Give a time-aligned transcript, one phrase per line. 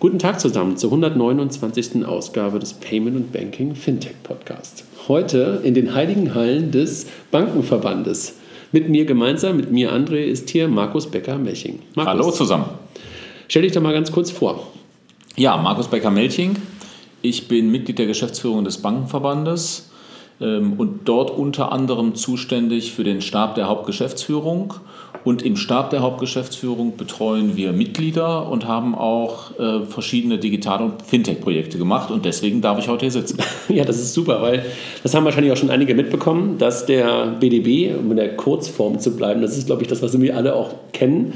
[0.00, 2.06] Guten Tag zusammen zur 129.
[2.06, 4.84] Ausgabe des Payment und Banking Fintech Podcast.
[5.08, 8.36] Heute in den heiligen Hallen des Bankenverbandes.
[8.70, 11.80] Mit mir gemeinsam, mit mir André, ist hier Markus Becker-Melching.
[11.96, 12.66] Hallo zusammen.
[13.48, 14.68] Stell dich doch mal ganz kurz vor.
[15.34, 16.54] Ja, Markus Becker-Melching.
[17.20, 19.90] Ich bin Mitglied der Geschäftsführung des Bankenverbandes
[20.40, 24.74] ähm, und dort unter anderem zuständig für den Stab der Hauptgeschäftsführung.
[25.24, 31.02] Und im Stab der Hauptgeschäftsführung betreuen wir Mitglieder und haben auch äh, verschiedene Digital- und
[31.02, 32.10] Fintech-Projekte gemacht.
[32.10, 33.38] Und deswegen darf ich heute hier sitzen.
[33.68, 34.64] Ja, das ist super, weil
[35.02, 39.14] das haben wahrscheinlich auch schon einige mitbekommen, dass der BDB, um in der Kurzform zu
[39.14, 41.34] bleiben, das ist, glaube ich, das, was wir alle auch kennen,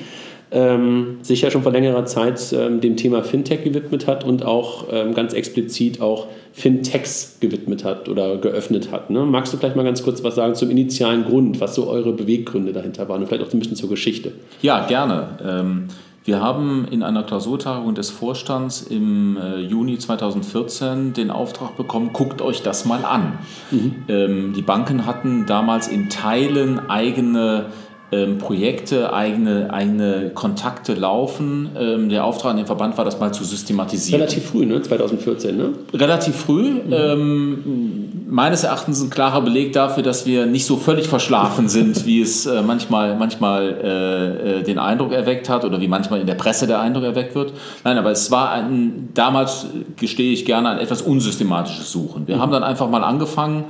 [0.52, 4.87] ähm, sich ja schon vor längerer Zeit ähm, dem Thema Fintech gewidmet hat und auch
[4.91, 9.10] ähm, ganz explizit auch Fintechs gewidmet hat oder geöffnet hat.
[9.10, 9.24] Ne?
[9.24, 12.73] Magst du vielleicht mal ganz kurz was sagen zum initialen Grund, was so eure Beweggründe
[12.73, 14.33] dahinter waren und vielleicht auch ein bisschen zur Geschichte?
[14.60, 15.38] Ja, gerne.
[15.43, 15.88] Ähm,
[16.24, 22.40] wir haben in einer Klausurtagung des Vorstands im äh, Juni 2014 den Auftrag bekommen, guckt
[22.43, 23.38] euch das mal an.
[23.71, 23.95] Mhm.
[24.09, 27.66] Ähm, die Banken hatten damals in Teilen eigene
[28.13, 31.71] ähm, Projekte, eigene, eigene Kontakte laufen.
[31.79, 34.21] Ähm, der Auftrag an den Verband war, das mal zu systematisieren.
[34.21, 34.82] Relativ früh, ne?
[34.82, 35.71] 2014, ne?
[35.95, 36.63] Relativ früh.
[36.63, 36.93] Mhm.
[36.93, 42.21] Ähm, meines Erachtens ein klarer Beleg dafür, dass wir nicht so völlig verschlafen sind, wie
[42.21, 46.35] es äh, manchmal, manchmal äh, äh, den Eindruck erweckt hat oder wie manchmal in der
[46.35, 47.52] Presse der Eindruck erweckt wird.
[47.85, 52.27] Nein, aber es war ein, damals gestehe ich gerne, ein etwas unsystematisches Suchen.
[52.27, 52.40] Wir mhm.
[52.40, 53.65] haben dann einfach mal angefangen,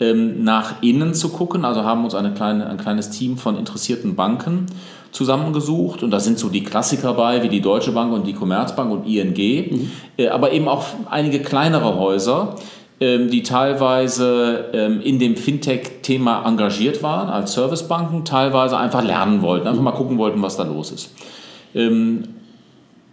[0.00, 1.64] ähm, nach innen zu gucken.
[1.64, 4.66] Also haben uns eine kleine, ein kleines Team von interessierten Banken
[5.12, 8.90] zusammengesucht und da sind so die Klassiker bei, wie die Deutsche Bank und die Commerzbank
[8.90, 9.90] und ING, mhm.
[10.18, 12.56] Äh, aber eben auch einige kleinere Häuser,
[13.00, 19.66] ähm, die teilweise ähm, in dem Fintech-Thema engagiert waren als Servicebanken, teilweise einfach lernen wollten,
[19.66, 21.14] einfach mal gucken wollten, was da los ist.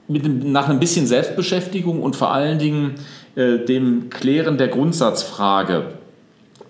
[0.07, 2.95] Mit, nach ein bisschen Selbstbeschäftigung und vor allen Dingen
[3.35, 5.85] äh, dem Klären der Grundsatzfrage,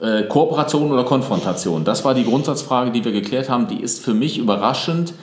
[0.03, 1.85] äh, Kooperation oder Konfrontation?
[1.85, 3.67] Das war die Grundsatzfrage, die wir geklärt haben.
[3.67, 5.13] Die ist für mich überraschend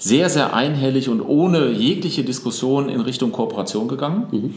[0.00, 4.26] sehr, sehr einhellig und ohne jegliche Diskussion in Richtung Kooperation gegangen.
[4.30, 4.54] Mhm.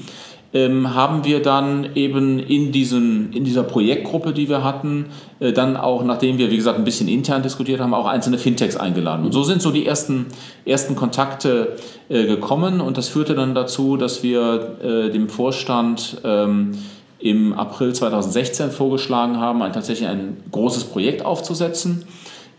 [0.56, 5.08] Ähm, haben wir dann eben in, diesen, in dieser Projektgruppe, die wir hatten,
[5.40, 8.78] äh, dann auch, nachdem wir, wie gesagt, ein bisschen intern diskutiert haben, auch einzelne Fintechs
[8.78, 9.26] eingeladen.
[9.26, 10.28] Und so sind so die ersten,
[10.64, 11.76] ersten Kontakte
[12.08, 16.78] äh, gekommen und das führte dann dazu, dass wir äh, dem Vorstand ähm,
[17.24, 22.04] im April 2016 vorgeschlagen haben, ein, tatsächlich ein großes Projekt aufzusetzen.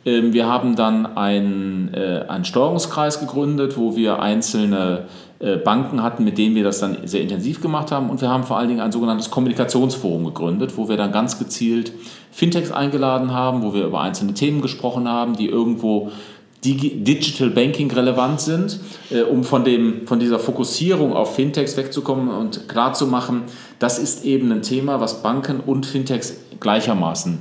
[0.07, 5.05] Ähm, wir haben dann einen, äh, einen Steuerungskreis gegründet, wo wir einzelne
[5.39, 8.09] äh, Banken hatten, mit denen wir das dann sehr intensiv gemacht haben.
[8.09, 11.93] Und wir haben vor allen Dingen ein sogenanntes Kommunikationsforum gegründet, wo wir dann ganz gezielt
[12.33, 16.11] Fintechs eingeladen haben, wo wir über einzelne Themen gesprochen haben, die irgendwo
[16.65, 18.81] Digital Banking relevant sind,
[19.11, 23.43] äh, um von, dem, von dieser Fokussierung auf Fintechs wegzukommen und klarzumachen,
[23.79, 27.39] das ist eben ein Thema, was Banken und Fintechs gleichermaßen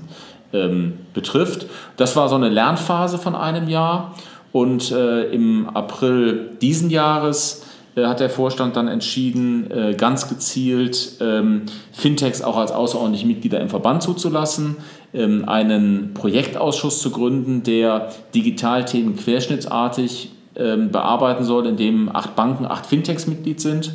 [0.52, 1.68] ähm, betrifft.
[1.98, 4.16] Das war so eine Lernphase von einem Jahr
[4.52, 7.64] und äh, im April diesen Jahres
[7.96, 13.60] äh, hat der Vorstand dann entschieden, äh, ganz gezielt ähm, Fintechs auch als außerordentliche Mitglieder
[13.60, 14.78] im Verband zuzulassen,
[15.14, 22.86] einen Projektausschuss zu gründen, der Digitalthemen querschnittsartig ähm, bearbeiten soll, in dem acht Banken, acht
[22.86, 23.94] Fintechs Mitglied sind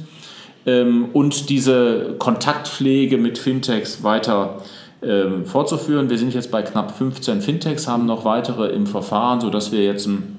[1.15, 4.59] und diese Kontaktpflege mit Fintechs weiter
[5.47, 6.11] fortzuführen.
[6.11, 10.07] Wir sind jetzt bei knapp 15 Fintechs, haben noch weitere im Verfahren, sodass wir jetzt
[10.07, 10.39] ein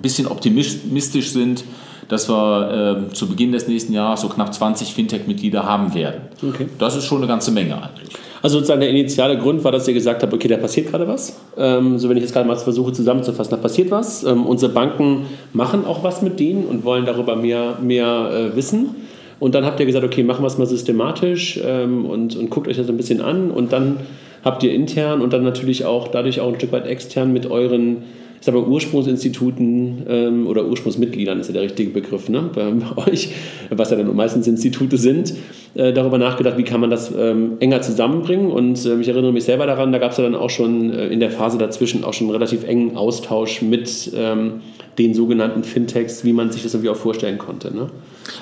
[0.00, 1.64] bisschen optimistisch sind,
[2.08, 6.22] dass wir äh, zu Beginn des nächsten Jahres so knapp 20 Fintech-Mitglieder haben werden.
[6.46, 6.68] Okay.
[6.78, 8.10] Das ist schon eine ganze Menge eigentlich.
[8.44, 11.40] Also sozusagen der initiale Grund war, dass ihr gesagt habt, okay, da passiert gerade was.
[11.56, 14.22] Ähm, so wenn ich jetzt gerade mal versuche zusammenzufassen, da passiert was.
[14.22, 15.22] Ähm, unsere Banken
[15.54, 18.96] machen auch was mit denen und wollen darüber mehr, mehr äh, wissen.
[19.40, 22.68] Und dann habt ihr gesagt, okay, machen wir es mal systematisch ähm, und, und guckt
[22.68, 23.50] euch das ein bisschen an.
[23.50, 23.96] Und dann
[24.44, 28.02] habt ihr intern und dann natürlich auch dadurch auch ein Stück weit extern mit euren
[28.44, 32.74] ich sage mal, Ursprungsinstituten ähm, oder Ursprungsmitgliedern ist ja der richtige Begriff ne, bei,
[33.10, 33.30] euch,
[33.70, 35.32] was ja dann meistens Institute sind,
[35.72, 38.50] äh, darüber nachgedacht, wie kann man das ähm, enger zusammenbringen.
[38.50, 41.06] Und äh, ich erinnere mich selber daran, da gab es ja dann auch schon äh,
[41.06, 44.60] in der Phase dazwischen auch schon relativ engen Austausch mit ähm,
[44.98, 47.74] den sogenannten Fintechs, wie man sich das irgendwie auch vorstellen konnte.
[47.74, 47.86] Ne?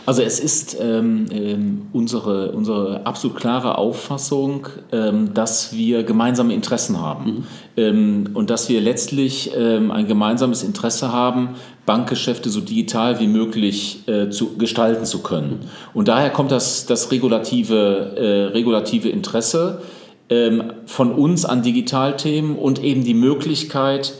[0.06, 7.00] Also es ist ähm, ähm, unsere, unsere absolut klare Auffassung, ähm, dass wir gemeinsame Interessen
[7.00, 7.44] haben mhm.
[7.75, 11.55] Ähm, und dass wir letztlich ähm, ein gemeinsames Interesse haben,
[11.87, 15.50] Bankgeschäfte so digital wie möglich äh, zu gestalten zu können.
[15.50, 15.69] Mhm.
[15.94, 19.81] Und daher kommt das, das regulative, äh, regulative Interesse
[20.28, 24.14] ähm, von uns an Digitalthemen und eben die Möglichkeit,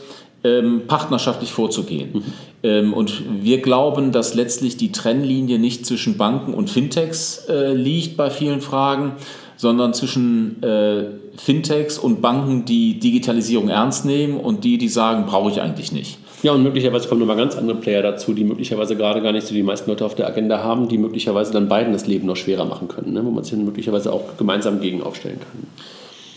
[0.89, 2.09] partnerschaftlich vorzugehen.
[2.15, 2.23] Mhm.
[2.63, 8.17] Ähm, und wir glauben, dass letztlich die Trennlinie nicht zwischen Banken und Fintechs äh, liegt
[8.17, 9.13] bei vielen Fragen,
[9.57, 11.05] sondern zwischen äh,
[11.37, 16.17] Fintechs und Banken, die Digitalisierung ernst nehmen und die, die sagen, brauche ich eigentlich nicht.
[16.41, 19.53] Ja, und möglicherweise kommen nochmal ganz andere Player dazu, die möglicherweise gerade gar nicht so
[19.53, 22.65] die meisten Leute auf der Agenda haben, die möglicherweise dann beiden das Leben noch schwerer
[22.65, 23.23] machen können, ne?
[23.23, 25.67] wo man sich dann möglicherweise auch gemeinsam gegen aufstellen kann.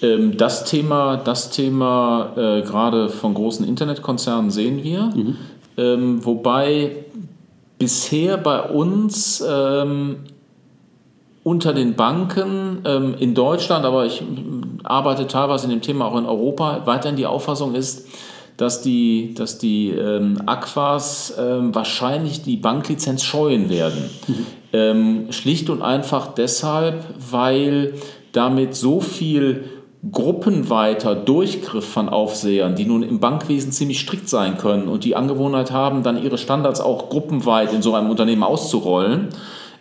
[0.03, 5.37] Ähm, das Thema, das Thema äh, gerade von großen Internetkonzernen sehen wir, mhm.
[5.77, 7.05] Ähm, wobei
[7.79, 10.17] bisher bei uns ähm,
[11.43, 14.23] unter den Banken ähm, in Deutschland, aber ich
[14.83, 18.09] arbeite teilweise in dem Thema auch in Europa, weiterhin die Auffassung ist,
[18.57, 24.11] dass die, dass die ähm, Aquas ähm, wahrscheinlich die Banklizenz scheuen werden.
[24.27, 24.47] Mhm.
[24.73, 27.95] Ähm, schlicht und einfach deshalb, weil
[28.33, 29.65] damit so viel
[30.13, 35.71] gruppenweiter Durchgriff von Aufsehern, die nun im Bankwesen ziemlich strikt sein können und die Angewohnheit
[35.71, 39.29] haben, dann ihre Standards auch gruppenweit in so einem Unternehmen auszurollen,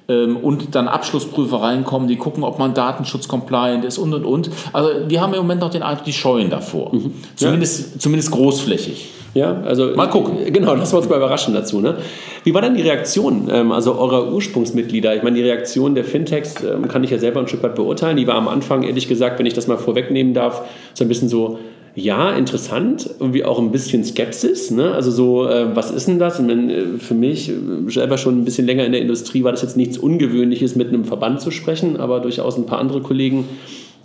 [0.07, 4.49] ähm, und dann Abschlussprüfer reinkommen, die gucken, ob man Datenschutz-compliant ist und und und.
[4.71, 6.93] Also wir haben im Moment noch den Eindruck, die scheuen davor.
[6.93, 7.13] Mhm.
[7.35, 7.99] Zumindest, ja.
[7.99, 9.09] zumindest großflächig.
[9.35, 10.37] Ja, also mal gucken.
[10.53, 11.81] Genau, lassen wir uns mal überraschen dazu.
[11.81, 11.97] Ne?
[12.45, 15.13] Wie war denn die Reaktion ähm, also eurer Ursprungsmitglieder?
[15.13, 18.15] Ich meine, die Reaktion der Fintechs ähm, kann ich ja selber ein Stück weit beurteilen.
[18.15, 20.61] Die war am Anfang, ehrlich gesagt, wenn ich das mal vorwegnehmen darf,
[20.93, 21.59] so ein bisschen so,
[21.95, 24.71] ja, interessant, irgendwie auch ein bisschen Skepsis.
[24.71, 24.93] Ne?
[24.93, 26.39] Also so, äh, was ist denn das?
[26.39, 27.53] Und wenn, äh, für mich, äh,
[27.87, 31.03] selber schon ein bisschen länger in der Industrie, war das jetzt nichts Ungewöhnliches, mit einem
[31.03, 33.43] Verband zu sprechen, aber durchaus ein paar andere Kollegen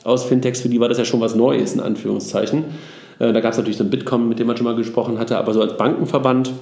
[0.02, 2.64] aus Fintechs, für die war das ja schon was Neues, in Anführungszeichen.
[3.20, 5.38] Äh, da gab es natürlich so ein Bitkom, mit dem man schon mal gesprochen hatte,
[5.38, 6.52] aber so als Bankenverband,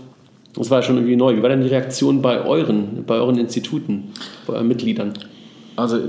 [0.54, 1.36] das war ja schon irgendwie neu.
[1.36, 4.12] Wie war denn die Reaktion bei euren, bei euren Instituten,
[4.46, 5.14] bei euren Mitgliedern?
[5.76, 6.00] Also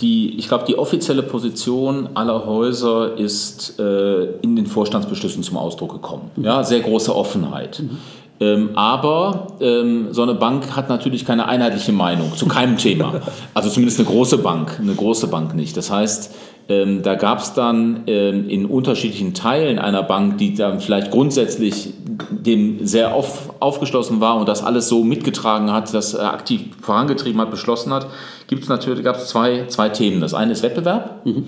[0.00, 5.92] die, ich glaube, die offizielle Position aller Häuser ist äh, in den Vorstandsbeschlüssen zum Ausdruck
[5.92, 6.30] gekommen.
[6.36, 7.80] Ja, sehr große Offenheit.
[7.80, 7.98] Mhm.
[8.40, 13.20] Ähm, aber ähm, so eine Bank hat natürlich keine einheitliche Meinung zu keinem Thema.
[13.52, 15.76] Also zumindest eine große Bank, eine große Bank nicht.
[15.76, 16.34] Das heißt,
[16.70, 21.92] ähm, da gab es dann ähm, in unterschiedlichen Teilen einer Bank, die dann vielleicht grundsätzlich
[22.30, 27.40] dem sehr auf, aufgeschlossen war und das alles so mitgetragen hat, das äh, aktiv vorangetrieben
[27.40, 28.06] hat, beschlossen hat,
[28.46, 30.20] gibt es natürlich gab es zwei, zwei Themen.
[30.20, 31.44] Das eine ist Wettbewerb, mhm.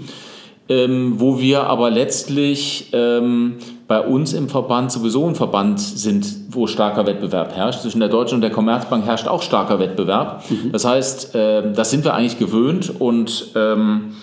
[0.69, 3.59] ähm, wo wir aber letztlich ähm,
[3.93, 7.83] bei uns im Verband sowieso ein Verband sind, wo starker Wettbewerb herrscht.
[7.83, 10.49] Zwischen der Deutschen und der Commerzbank herrscht auch starker Wettbewerb.
[10.49, 10.73] Mhm.
[10.73, 14.15] Das heißt, äh, das sind wir eigentlich gewöhnt und ähm,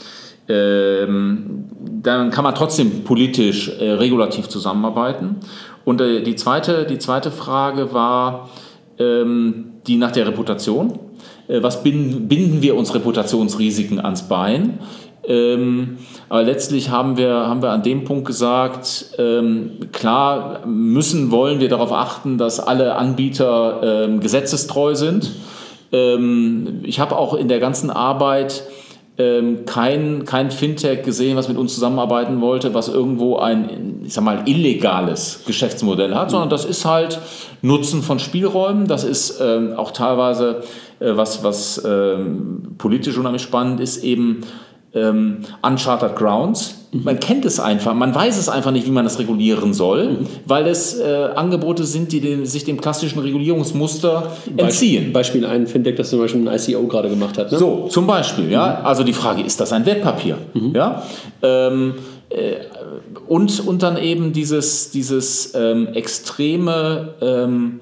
[0.47, 1.65] ähm,
[2.01, 5.35] dann kann man trotzdem politisch äh, regulativ zusammenarbeiten.
[5.85, 8.49] Und äh, die, zweite, die zweite Frage war
[8.97, 10.97] ähm, die nach der Reputation.
[11.47, 14.79] Äh, was binden, binden wir uns Reputationsrisiken ans Bein?
[15.29, 21.59] Ähm, aber letztlich haben wir, haben wir an dem Punkt gesagt, ähm, klar müssen, wollen
[21.59, 25.31] wir darauf achten, dass alle Anbieter ähm, gesetzestreu sind.
[25.91, 28.63] Ähm, ich habe auch in der ganzen Arbeit
[29.19, 34.23] ähm, kein, kein Fintech gesehen, was mit uns zusammenarbeiten wollte, was irgendwo ein, ich sag
[34.23, 37.19] mal, illegales Geschäftsmodell hat, sondern das ist halt
[37.61, 38.87] Nutzen von Spielräumen.
[38.87, 40.63] Das ist ähm, auch teilweise,
[40.99, 41.83] äh, was, was
[42.79, 44.41] politisch unheimlich spannend ist, eben
[44.93, 46.75] ähm, Uncharted Grounds.
[46.91, 47.03] Mhm.
[47.03, 50.27] Man kennt es einfach, man weiß es einfach nicht, wie man das regulieren soll, mhm.
[50.45, 55.13] weil es äh, Angebote sind, die den, sich dem klassischen Regulierungsmuster entziehen.
[55.13, 57.51] Beispiel ein Fintech, das zum Beispiel ein ICO gerade gemacht hat.
[57.51, 57.57] Ne?
[57.57, 58.79] So, zum Beispiel, ja.
[58.79, 58.85] Mhm.
[58.85, 60.37] Also die Frage, ist das ein Wertpapier?
[60.53, 60.73] Mhm.
[60.75, 61.03] Ja.
[61.43, 61.93] Ähm,
[62.29, 62.55] äh,
[63.27, 67.79] und, und dann eben dieses, dieses ähm, extreme ähm,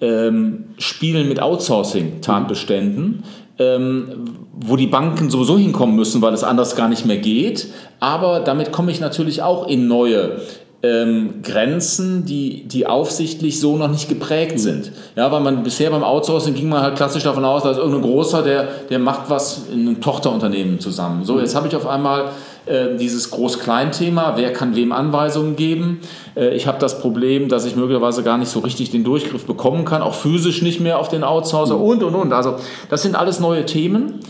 [0.00, 3.24] ähm Spielen mit Outsourcing-Tatbeständen,
[3.58, 7.68] ähm, wo die Banken sowieso hinkommen müssen, weil es anders gar nicht mehr geht.
[8.00, 10.40] Aber damit komme ich natürlich auch in neue
[10.82, 14.92] ähm, Grenzen, die, die aufsichtlich so noch nicht geprägt sind.
[15.16, 18.42] Ja, weil man bisher beim Outsourcing ging man halt klassisch davon aus, dass irgendein Großer,
[18.42, 21.24] der, der macht was in einem Tochterunternehmen zusammen.
[21.24, 22.30] So, jetzt habe ich auf einmal
[22.66, 26.00] äh, dieses Groß-Klein-Thema, wer kann wem Anweisungen geben.
[26.36, 29.84] Äh, ich habe das Problem, dass ich möglicherweise gar nicht so richtig den Durchgriff bekommen
[29.84, 31.82] kann, auch physisch nicht mehr auf den Outsourcer mhm.
[31.82, 32.32] und, und, und.
[32.32, 32.56] Also
[32.88, 34.20] das sind alles neue Themen.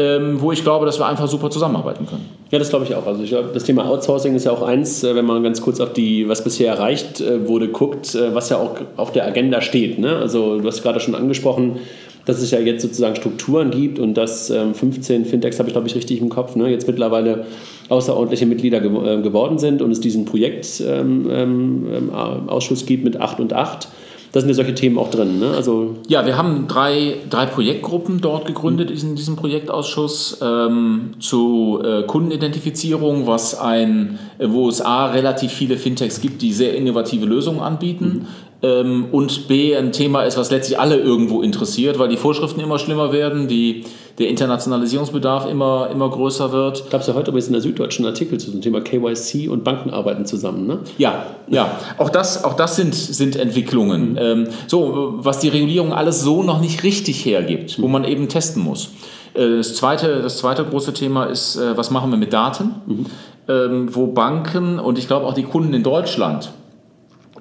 [0.00, 2.24] Ähm, wo ich glaube, dass wir einfach super zusammenarbeiten können.
[2.52, 3.04] Ja, das glaube ich auch.
[3.04, 5.80] Also ich glaube, das Thema Outsourcing ist ja auch eins, äh, wenn man ganz kurz
[5.80, 9.98] auf die, was bisher erreicht wurde, guckt, was ja auch auf der Agenda steht.
[9.98, 10.16] Ne?
[10.16, 11.80] Also du hast gerade schon angesprochen,
[12.28, 15.88] dass es ja jetzt sozusagen Strukturen gibt und dass 15 ähm, Fintechs, habe ich glaube
[15.88, 17.46] ich richtig im Kopf, ne, jetzt mittlerweile
[17.88, 23.40] außerordentliche Mitglieder ge äh, geworden sind und es diesen Projektausschuss ähm, ähm, gibt mit 8
[23.40, 23.88] und 8
[24.32, 25.38] da sind ja solche Themen auch drin.
[25.38, 25.50] Ne?
[25.50, 32.02] Also ja, wir haben drei, drei Projektgruppen dort gegründet in diesem Projektausschuss ähm, zu äh,
[32.02, 38.26] Kundenidentifizierung, was ein, wo es A relativ viele Fintechs gibt, die sehr innovative Lösungen anbieten.
[38.60, 38.68] Mhm.
[38.68, 42.78] ähm, und B, ein Thema ist, was letztlich alle irgendwo interessiert, weil die Vorschriften immer
[42.78, 43.84] schlimmer werden, die,
[44.18, 46.90] der Internationalisierungsbedarf immer, immer größer wird.
[46.90, 49.90] Gab es ja heute übrigens in der Süddeutschen Artikel zu dem Thema KYC und Banken
[49.90, 50.80] arbeiten zusammen, ne?
[50.98, 51.78] Ja, ja.
[51.98, 54.12] Auch das, auch das sind, sind Entwicklungen.
[54.12, 54.18] Mhm.
[54.18, 58.62] Ähm, so, was die Regulierung alles so noch nicht richtig hergibt, wo man eben testen
[58.62, 58.90] muss.
[59.34, 62.74] Äh, das zweite, das zweite große Thema ist, äh, was machen wir mit Daten?
[62.86, 63.06] Mhm.
[63.48, 66.50] Ähm, wo Banken und ich glaube auch die Kunden in Deutschland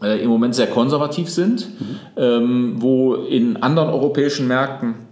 [0.01, 2.00] äh, im Moment sehr konservativ sind, mhm.
[2.15, 5.07] ähm, wo in anderen europäischen Märkten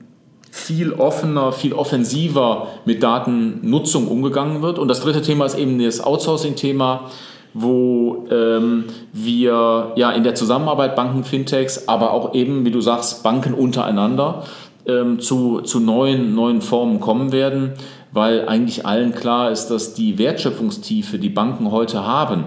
[0.65, 4.79] viel offener, viel offensiver mit Datennutzung umgegangen wird.
[4.79, 7.11] Und das dritte Thema ist eben das Outsourcing-Thema,
[7.53, 13.23] wo ähm, wir ja in der Zusammenarbeit Banken, Fintechs, aber auch eben, wie du sagst,
[13.23, 14.43] Banken untereinander
[14.87, 17.73] ähm, zu, zu neuen, neuen Formen kommen werden,
[18.11, 22.45] weil eigentlich allen klar ist, dass die Wertschöpfungstiefe, die Banken heute haben,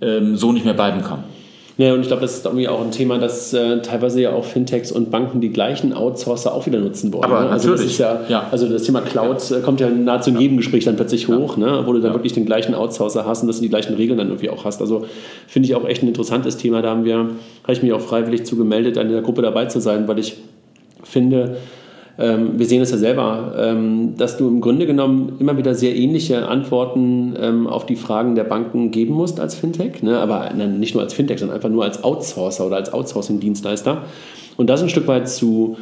[0.00, 1.24] ähm, so nicht mehr bleiben kann.
[1.78, 4.44] Ja, und ich glaube, das ist irgendwie auch ein Thema, dass äh, teilweise ja auch
[4.44, 7.24] Fintechs und Banken die gleichen Outsourcer auch wieder nutzen wollen.
[7.24, 7.50] Aber ne?
[7.50, 7.96] also natürlich.
[7.96, 10.96] Das ja, ja, Also das Thema Cloud äh, kommt ja nahezu in jedem Gespräch dann
[10.96, 11.82] plötzlich hoch, ne?
[11.86, 14.28] wo du dann wirklich den gleichen Outsourcer hast und dass du die gleichen Regeln dann
[14.28, 14.80] irgendwie auch hast.
[14.80, 15.06] Also
[15.46, 16.82] finde ich auch echt ein interessantes Thema.
[16.82, 20.06] Da haben wir, habe ich mich auch freiwillig zugemeldet, an der Gruppe dabei zu sein,
[20.06, 20.36] weil ich
[21.02, 21.56] finde,
[22.20, 25.96] ähm, wir sehen es ja selber, ähm, dass du im Grunde genommen immer wieder sehr
[25.96, 30.18] ähnliche Antworten ähm, auf die Fragen der Banken geben musst als Fintech, ne?
[30.18, 34.02] aber nicht nur als Fintech, sondern einfach nur als Outsourcer oder als Outsourcing-Dienstleister.
[34.58, 35.78] Und das ein Stück weit zu,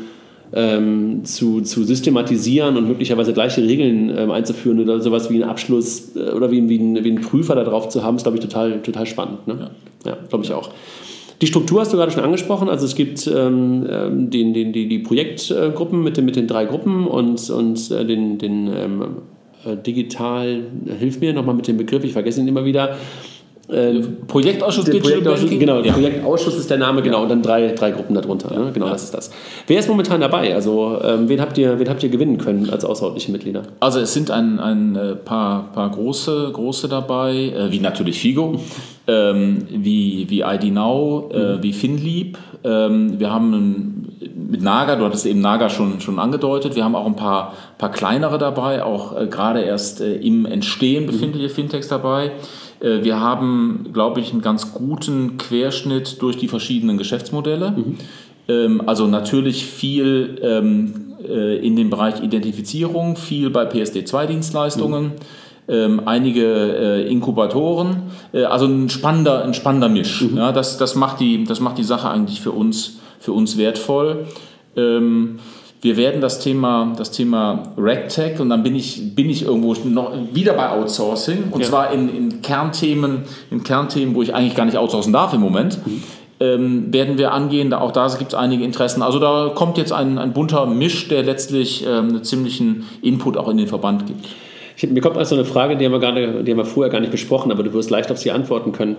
[0.52, 6.14] ähm, zu, zu systematisieren und möglicherweise gleiche Regeln ähm, einzuführen oder sowas wie einen Abschluss
[6.14, 8.44] äh, oder wie, wie, ein, wie einen Prüfer da drauf zu haben, ist, glaube ich,
[8.44, 9.48] total, total spannend.
[9.48, 9.70] Ne?
[10.04, 10.70] Ja, ja glaube ich auch.
[11.40, 12.68] Die Struktur hast du gerade schon angesprochen.
[12.68, 16.64] Also es gibt ähm, ähm, den, den, die, die Projektgruppen mit den, mit den drei
[16.64, 19.02] Gruppen und, und äh, den, den ähm,
[19.64, 20.64] äh, digital,
[20.98, 22.96] hilf mir nochmal mit dem Begriff, ich vergesse ihn immer wieder.
[23.68, 25.92] Äh, Projektausschuss Digital Projektausschuss, Genau, ja.
[25.92, 28.50] Projektausschuss ist der Name, genau, und dann drei, drei Gruppen darunter.
[28.58, 28.70] Ne?
[28.72, 28.92] Genau, ja.
[28.92, 29.30] das ist das.
[29.66, 30.54] Wer ist momentan dabei?
[30.54, 33.64] Also, ähm, wen, habt ihr, wen habt ihr gewinnen können als außerordentliche Mitglieder?
[33.80, 38.58] Also, es sind ein, ein äh, paar, paar große, große dabei, äh, wie natürlich Figo,
[39.06, 41.62] ähm, wie, wie ID Now, äh, mhm.
[41.62, 42.38] wie Finlieb.
[42.64, 44.06] Ähm, wir haben
[44.50, 47.90] mit Naga, du hattest eben Naga schon, schon angedeutet, wir haben auch ein paar, paar
[47.90, 51.52] kleinere dabei, auch äh, gerade erst äh, im Entstehen befindliche mhm.
[51.52, 52.32] Fintechs dabei.
[52.80, 57.72] Äh, wir haben, glaube ich, einen ganz guten Querschnitt durch die verschiedenen Geschäftsmodelle.
[57.72, 57.96] Mhm.
[58.48, 65.04] Ähm, also natürlich viel ähm, äh, in dem Bereich Identifizierung, viel bei PSD2-Dienstleistungen.
[65.04, 65.12] Mhm.
[65.70, 70.22] Ähm, einige äh, Inkubatoren, also ein spannender, ein spannender Misch.
[70.22, 70.38] Mhm.
[70.38, 74.24] Ja, das, das, macht die, das macht die Sache eigentlich für uns, für uns wertvoll.
[75.80, 80.12] Wir werden das Thema, das Thema RegTech und dann bin ich, bin ich irgendwo noch
[80.32, 81.68] wieder bei Outsourcing und ja.
[81.68, 85.86] zwar in, in, Kernthemen, in Kernthemen, wo ich eigentlich gar nicht outsourcen darf im Moment.
[85.86, 86.02] Mhm.
[86.40, 87.72] Ähm, werden wir angehen.
[87.74, 89.02] Auch da gibt es einige Interessen.
[89.02, 93.48] Also da kommt jetzt ein, ein bunter Misch, der letztlich ähm, einen ziemlichen Input auch
[93.48, 94.24] in den Verband gibt.
[94.76, 96.92] Ich, mir kommt also eine Frage, die haben, wir gar nicht, die haben wir vorher
[96.92, 98.96] gar nicht besprochen, aber du wirst leicht auf sie antworten können.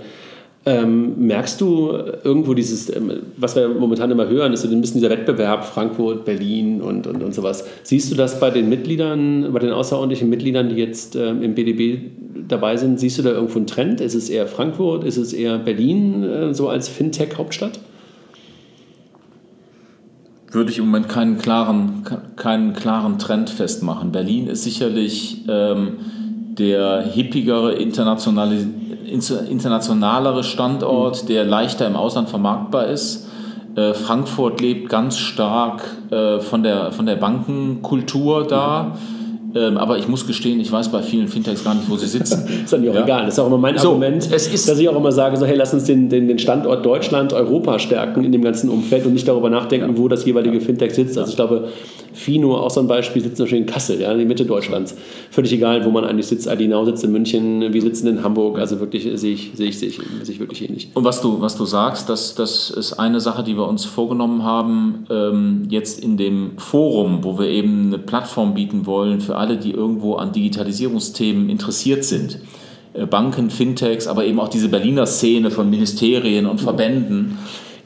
[0.65, 1.91] Ähm, merkst du
[2.23, 6.25] irgendwo dieses, ähm, was wir momentan immer hören, ist so ein bisschen dieser Wettbewerb Frankfurt,
[6.25, 7.65] Berlin und, und, und sowas.
[7.83, 12.11] Siehst du das bei den Mitgliedern, bei den außerordentlichen Mitgliedern, die jetzt ähm, im BDB
[12.49, 12.99] dabei sind?
[12.99, 14.01] Siehst du da irgendwo einen Trend?
[14.01, 15.05] Ist es eher Frankfurt?
[15.05, 17.79] Ist es eher Berlin äh, so als Fintech-Hauptstadt?
[20.51, 22.03] Würde ich im Moment keinen klaren,
[22.35, 24.11] keinen klaren Trend festmachen.
[24.11, 25.99] Berlin ist sicherlich ähm,
[26.59, 28.67] der hippigere, internationale
[29.09, 33.27] internationalere Standort, der leichter im Ausland vermarktbar ist.
[33.75, 38.93] Äh, Frankfurt lebt ganz stark äh, von, der, von der Bankenkultur da.
[39.55, 42.47] Ähm, aber ich muss gestehen, ich weiß bei vielen Fintechs gar nicht, wo sie sitzen.
[42.63, 43.03] ist dann auch ja.
[43.03, 43.25] egal.
[43.25, 45.45] Das ist auch immer mein so, Argument, es ist, dass ich auch immer sage, so,
[45.45, 49.13] hey, lass uns den, den, den Standort Deutschland, Europa stärken in dem ganzen Umfeld und
[49.13, 49.97] nicht darüber nachdenken, ja.
[49.97, 51.17] wo das jeweilige Fintech sitzt.
[51.17, 51.69] Also ich glaube,
[52.13, 54.95] Fino, auch so ein Beispiel, sitzt natürlich in Kassel, ja, in die Mitte Deutschlands.
[55.31, 56.47] Völlig egal, wo man eigentlich sitzt.
[56.47, 58.59] Adinau sitzt in München, wir sitzen in Hamburg.
[58.59, 60.89] Also wirklich sehe ich, sehe ich, sehe ich, sehe ich wirklich ähnlich.
[60.93, 64.43] Und was du, was du sagst, das, das ist eine Sache, die wir uns vorgenommen
[64.43, 69.57] haben, ähm, jetzt in dem Forum, wo wir eben eine Plattform bieten wollen für alle,
[69.57, 72.39] die irgendwo an Digitalisierungsthemen interessiert sind.
[72.93, 77.37] Äh, Banken, Fintechs, aber eben auch diese Berliner Szene von Ministerien und Verbänden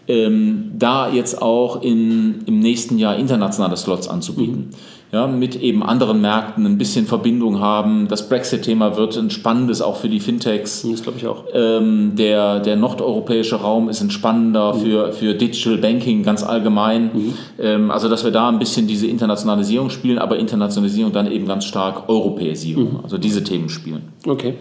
[0.07, 4.69] ähm, da jetzt auch in, im nächsten Jahr internationale Slots anzubieten.
[4.71, 4.75] Mhm.
[5.13, 8.07] Ja, mit eben anderen Märkten ein bisschen Verbindung haben.
[8.07, 10.87] Das Brexit-Thema wird ein spannendes auch für die Fintechs.
[10.89, 11.43] Das glaube ich auch.
[11.53, 14.79] Ähm, der, der nordeuropäische Raum ist ein spannender mhm.
[14.79, 17.11] für, für Digital Banking ganz allgemein.
[17.13, 17.33] Mhm.
[17.59, 21.65] Ähm, also, dass wir da ein bisschen diese Internationalisierung spielen, aber Internationalisierung dann eben ganz
[21.65, 22.93] stark Europäisierung.
[22.93, 22.99] Mhm.
[23.03, 24.13] Also diese Themen spielen.
[24.25, 24.55] Okay.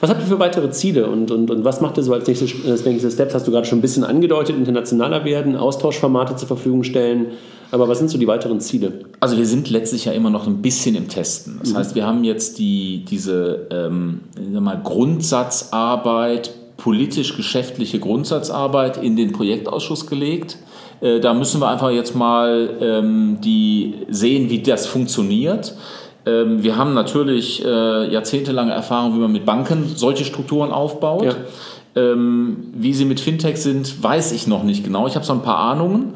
[0.00, 2.52] Was habt ihr für weitere Ziele und, und, und was macht ihr so als nächstes,
[2.68, 3.34] als nächstes Steps?
[3.34, 7.26] Hast du gerade schon ein bisschen angedeutet, international internationaler werden, Austauschformate zur Verfügung stellen.
[7.70, 8.92] Aber was sind so die weiteren Ziele?
[9.18, 11.58] Also wir sind letztlich ja immer noch ein bisschen im Testen.
[11.60, 11.76] Das mhm.
[11.76, 14.20] heißt, wir haben jetzt die, diese ähm,
[14.52, 20.58] mal, Grundsatzarbeit, politisch-geschäftliche Grundsatzarbeit in den Projektausschuss gelegt.
[21.00, 25.74] Äh, da müssen wir einfach jetzt mal ähm, die sehen, wie das funktioniert.
[26.26, 31.24] Ähm, wir haben natürlich äh, jahrzehntelange Erfahrung, wie man mit Banken solche Strukturen aufbaut.
[31.24, 31.34] Ja.
[31.94, 35.06] Ähm, wie sie mit Fintech sind, weiß ich noch nicht genau.
[35.06, 36.14] Ich habe so ein paar Ahnungen.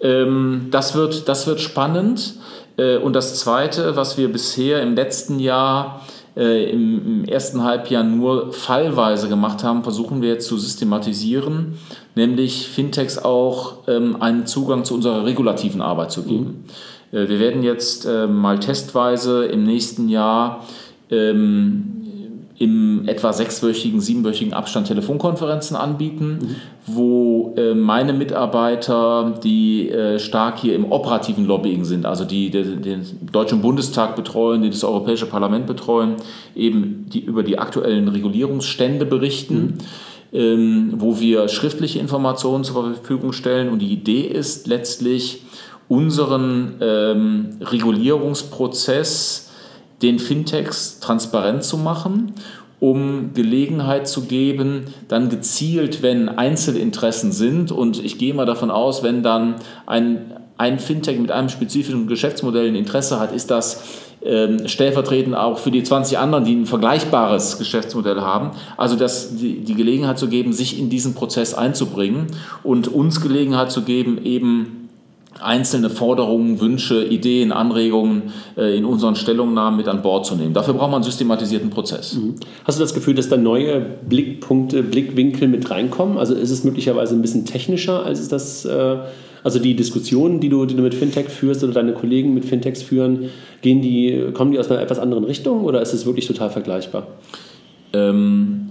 [0.00, 2.34] Ähm, das, wird, das wird spannend.
[2.76, 6.00] Äh, und das Zweite, was wir bisher im letzten Jahr
[6.36, 11.78] äh, im, im, ersten Halbjahr nur fallweise gemacht haben, versuchen wir jetzt zu systematisieren,
[12.14, 16.44] nämlich Fintechs auch ähm, einen Zugang zu unserer regulativen Arbeit zu geben.
[16.44, 16.64] Mhm.
[17.12, 20.66] Äh, wir werden jetzt äh, mal testweise im nächsten Jahr
[21.10, 22.00] ähm,
[22.60, 26.56] im etwa sechswöchigen, siebenwöchigen Abstand Telefonkonferenzen anbieten, mhm.
[26.86, 32.76] wo äh, meine Mitarbeiter, die äh, stark hier im operativen Lobbying sind, also die, die
[32.76, 33.02] den
[33.32, 36.16] Deutschen Bundestag betreuen, die das Europäische Parlament betreuen,
[36.54, 39.54] eben die über die aktuellen Regulierungsstände berichten.
[39.54, 39.74] Mhm.
[40.32, 43.68] Ähm, wo wir schriftliche Informationen zur Verfügung stellen.
[43.68, 45.42] Und die Idee ist letztlich,
[45.90, 49.50] unseren ähm, Regulierungsprozess
[50.02, 52.32] den Fintechs transparent zu machen,
[52.78, 59.02] um Gelegenheit zu geben, dann gezielt, wenn Einzelinteressen sind, und ich gehe mal davon aus,
[59.02, 63.82] wenn dann ein, ein Fintech mit einem spezifischen Geschäftsmodell ein Interesse hat, ist das
[64.22, 68.52] ähm, stellvertretend auch für die 20 anderen, die ein vergleichbares Geschäftsmodell haben.
[68.76, 72.28] Also das, die, die Gelegenheit zu geben, sich in diesen Prozess einzubringen
[72.62, 74.79] und uns Gelegenheit zu geben, eben
[75.42, 80.54] einzelne Forderungen, Wünsche, Ideen, Anregungen äh, in unseren Stellungnahmen mit an Bord zu nehmen.
[80.54, 82.14] Dafür braucht man einen systematisierten Prozess.
[82.14, 82.36] Mhm.
[82.64, 86.18] Hast du das Gefühl, dass da neue Blickpunkte, Blickwinkel mit reinkommen?
[86.18, 88.96] Also ist es möglicherweise ein bisschen technischer, als es das, äh,
[89.42, 92.82] also die Diskussionen, die du, die du mit Fintech führst oder deine Kollegen mit Fintechs
[92.82, 93.30] führen,
[93.62, 97.06] gehen die, kommen die aus einer etwas anderen Richtung oder ist es wirklich total vergleichbar?
[97.92, 98.70] Ähm,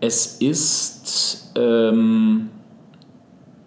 [0.00, 1.52] es ist...
[1.56, 2.59] Ähm äh,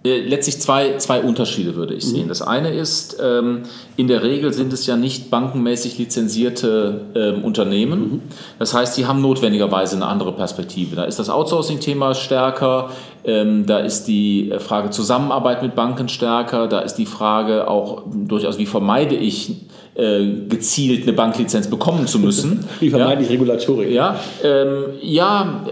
[0.04, 2.26] letztlich zwei, zwei Unterschiede würde ich sehen.
[2.26, 2.30] Mhm.
[2.30, 3.64] Das eine ist, ähm,
[3.96, 8.00] in der Regel sind es ja nicht bankenmäßig lizenzierte ähm, Unternehmen.
[8.00, 8.22] Mhm.
[8.60, 10.98] Das heißt, die haben notwendigerweise eine andere Perspektive.
[10.98, 12.90] Da ist das Outsourcing-Thema stärker,
[13.24, 18.04] ähm, da ist die äh, Frage Zusammenarbeit mit Banken stärker, da ist die Frage auch
[18.14, 19.54] durchaus, wie vermeide ich
[19.96, 22.66] äh, gezielt eine Banklizenz bekommen zu müssen.
[22.82, 23.28] wie vermeide ja?
[23.28, 23.90] ich Regulatorik?
[23.90, 25.64] Ja, ähm, ja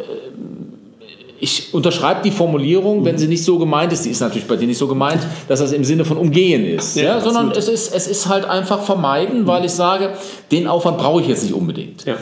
[1.41, 4.67] ich unterschreibe die Formulierung, wenn sie nicht so gemeint ist, die ist natürlich bei dir
[4.67, 7.93] nicht so gemeint, dass das im Sinne von umgehen ist, ja, ja sondern es ist,
[7.93, 10.12] es ist halt einfach vermeiden, weil ich sage,
[10.51, 12.06] den Aufwand brauche ich jetzt nicht unbedingt.
[12.06, 12.15] Ja.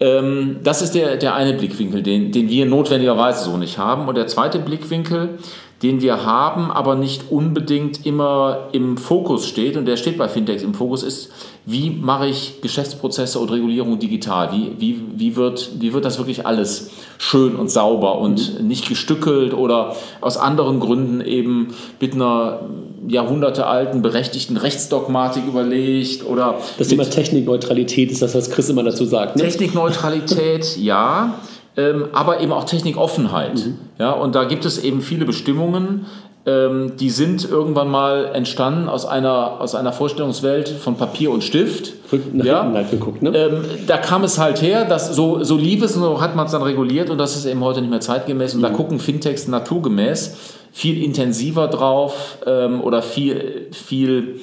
[0.00, 4.06] Ähm, das ist der, der eine Blickwinkel, den, den wir notwendigerweise so nicht haben.
[4.06, 5.38] Und der zweite Blickwinkel,
[5.82, 10.62] den wir haben, aber nicht unbedingt immer im Fokus steht, und der steht bei Fintechs
[10.62, 11.30] im Fokus, ist,
[11.66, 14.50] wie mache ich Geschäftsprozesse und Regulierung digital?
[14.52, 18.66] Wie, wie, wie, wird, wie wird das wirklich alles schön und sauber und mhm.
[18.66, 22.60] nicht gestückelt oder aus anderen Gründen eben mit einer
[23.06, 29.36] jahrhundertealten berechtigten Rechtsdogmatik überlegt oder das Thema Technikneutralität ist das, was Chris immer dazu sagt.
[29.36, 29.42] Ne?
[29.42, 31.38] Technikneutralität, ja
[31.78, 33.54] ähm, aber eben auch Technikoffenheit.
[33.54, 33.78] Mhm.
[33.98, 36.06] Ja, und da gibt es eben viele Bestimmungen,
[36.44, 41.92] ähm, die sind irgendwann mal entstanden aus einer, aus einer Vorstellungswelt von Papier und Stift.
[42.32, 42.72] Nach ja.
[42.72, 43.30] halt geguckt, ne?
[43.36, 46.46] Ähm, da kam es halt her, dass so, so lief es und so hat man
[46.46, 48.54] es dann reguliert und das ist eben heute nicht mehr zeitgemäß.
[48.54, 48.64] Und mhm.
[48.64, 50.36] da gucken Fintechs naturgemäß
[50.72, 54.40] viel intensiver drauf ähm, oder viel, viel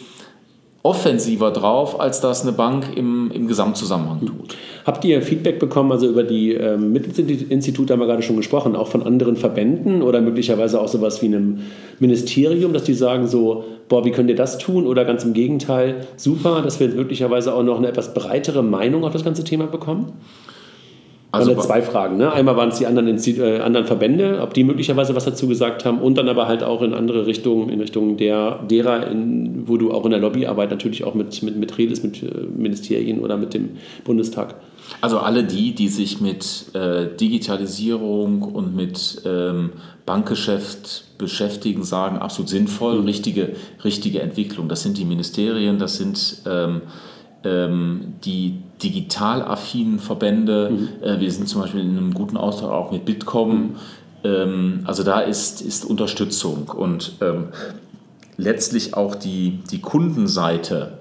[0.84, 4.56] offensiver drauf, als das eine Bank im, im Gesamtzusammenhang tut.
[4.86, 8.88] Habt ihr Feedback bekommen, also über die ähm, Mittelinstitute haben wir gerade schon gesprochen, auch
[8.88, 11.62] von anderen Verbänden oder möglicherweise auch sowas wie einem
[12.00, 14.86] Ministerium, dass die sagen so, boah, wie könnt ihr das tun?
[14.86, 19.14] Oder ganz im Gegenteil, super, dass wir möglicherweise auch noch eine etwas breitere Meinung auf
[19.14, 20.14] das ganze Thema bekommen?
[21.40, 22.18] Also waren zwei Fragen.
[22.18, 22.32] Ne?
[22.32, 26.00] Einmal waren es die anderen, äh, anderen Verbände, ob die möglicherweise was dazu gesagt haben
[26.00, 29.92] und dann aber halt auch in andere Richtungen, in Richtung der, derer, in, wo du
[29.92, 33.54] auch in der Lobbyarbeit natürlich auch mit, mit, mit redest, mit äh, Ministerien oder mit
[33.54, 33.72] dem
[34.04, 34.56] Bundestag.
[35.02, 39.72] Also alle die, die sich mit äh, Digitalisierung und mit ähm,
[40.06, 43.06] Bankgeschäft beschäftigen, sagen absolut sinnvoll, mhm.
[43.06, 43.50] richtige,
[43.84, 44.68] richtige Entwicklung.
[44.68, 46.82] Das sind die Ministerien, das sind ähm, ähm,
[47.46, 50.72] die digital affinen Verbände.
[50.72, 50.90] Mhm.
[51.04, 53.50] Äh, wir sind zum Beispiel in einem guten Austausch auch mit Bitkom.
[53.50, 53.76] Mhm.
[54.24, 57.50] Ähm, also da ist, ist Unterstützung und ähm,
[58.38, 60.98] letztlich auch die, die Kundenseite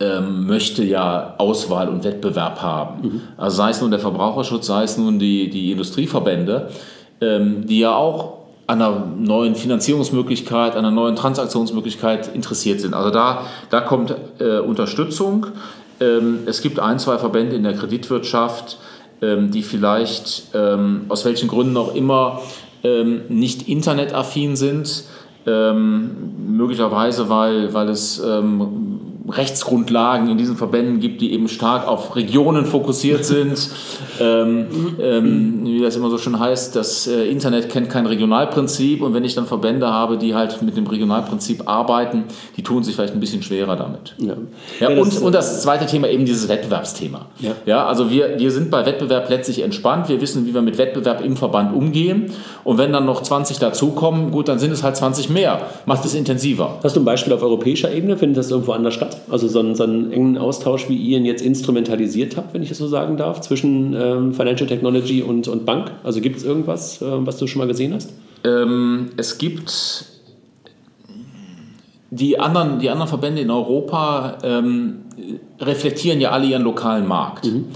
[0.00, 3.02] ähm, möchte ja Auswahl und Wettbewerb haben.
[3.02, 3.20] Mhm.
[3.36, 6.68] Also sei es nun der Verbraucherschutz, sei es nun die, die Industrieverbände,
[7.20, 12.94] ähm, die ja auch an einer neuen Finanzierungsmöglichkeit, an einer neuen Transaktionsmöglichkeit interessiert sind.
[12.94, 15.46] Also da, da kommt äh, Unterstützung.
[16.00, 18.78] Ähm, es gibt ein, zwei Verbände in der Kreditwirtschaft,
[19.22, 22.42] ähm, die vielleicht ähm, aus welchen Gründen auch immer
[22.82, 25.04] ähm, nicht internetaffin sind.
[25.46, 26.10] Ähm,
[26.56, 28.85] möglicherweise, weil, weil es ähm,
[29.28, 33.70] Rechtsgrundlagen in diesen Verbänden gibt, die eben stark auf Regionen fokussiert sind.
[34.20, 34.66] ähm,
[35.00, 39.24] ähm, wie das immer so schön heißt, das äh, Internet kennt kein Regionalprinzip und wenn
[39.24, 42.24] ich dann Verbände habe, die halt mit dem Regionalprinzip arbeiten,
[42.56, 44.14] die tun sich vielleicht ein bisschen schwerer damit.
[44.18, 44.34] Ja.
[44.80, 47.26] Ja, ja und, das, und das zweite Thema eben dieses Wettbewerbsthema.
[47.40, 47.52] Ja.
[47.66, 51.24] Ja, also wir, wir sind bei Wettbewerb letztlich entspannt, wir wissen, wie wir mit Wettbewerb
[51.24, 52.32] im Verband umgehen
[52.64, 56.14] und wenn dann noch 20 dazukommen, gut, dann sind es halt 20 mehr, macht es
[56.14, 56.78] intensiver.
[56.82, 58.16] Hast du ein Beispiel auf europäischer Ebene?
[58.16, 59.15] Findet das irgendwo anders statt?
[59.30, 62.70] Also so einen, so einen engen Austausch, wie ihr ihn jetzt instrumentalisiert habt, wenn ich
[62.70, 65.92] es so sagen darf, zwischen ähm, Financial Technology und, und Bank?
[66.04, 68.12] Also gibt es irgendwas, äh, was du schon mal gesehen hast?
[68.44, 70.06] Ähm, es gibt
[72.10, 74.96] die anderen, die anderen Verbände in Europa ähm,
[75.60, 77.46] reflektieren ja alle ihren lokalen Markt.
[77.46, 77.66] Mhm.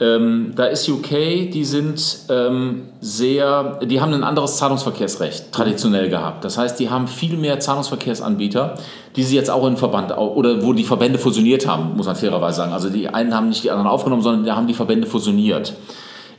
[0.00, 6.42] Ähm, da ist UK, die sind ähm, sehr, die haben ein anderes Zahlungsverkehrsrecht traditionell gehabt.
[6.42, 8.76] Das heißt, die haben viel mehr Zahlungsverkehrsanbieter,
[9.14, 12.56] die sie jetzt auch in Verband oder wo die Verbände fusioniert haben, muss man fairerweise
[12.56, 12.72] sagen.
[12.72, 15.74] Also die einen haben nicht die anderen aufgenommen, sondern die haben die Verbände fusioniert.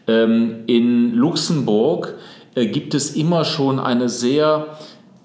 [0.08, 2.16] Ähm, in Luxemburg
[2.56, 4.78] äh, gibt es immer schon eine sehr